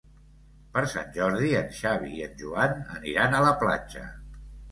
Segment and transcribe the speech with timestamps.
[0.77, 4.09] Per Sant Jordi en Xavi i en Joan aniran a la platja.